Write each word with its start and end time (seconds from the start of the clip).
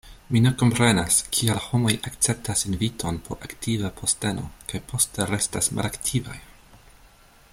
Mi 0.35 0.39
ne 0.43 0.51
komprenas, 0.59 1.17
kial 1.37 1.59
homoj 1.65 1.91
akceptas 2.11 2.65
inviton 2.69 3.21
por 3.27 3.45
aktiva 3.49 3.93
posteno 4.01 4.49
kaj 4.73 4.83
poste 4.93 5.31
restas 5.35 5.73
malaktivaj. 5.81 6.39